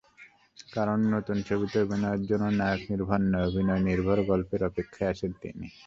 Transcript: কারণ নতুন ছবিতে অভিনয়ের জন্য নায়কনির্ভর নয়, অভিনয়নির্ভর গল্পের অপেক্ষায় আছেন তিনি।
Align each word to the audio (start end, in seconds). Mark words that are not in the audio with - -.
কারণ 0.71 0.99
নতুন 1.13 1.37
ছবিতে 1.47 1.77
অভিনয়ের 1.83 2.21
জন্য 2.29 2.45
নায়কনির্ভর 2.59 3.19
নয়, 3.23 3.47
অভিনয়নির্ভর 3.49 4.17
গল্পের 4.29 4.61
অপেক্ষায় 4.69 5.11
আছেন 5.13 5.31
তিনি। 5.41 5.65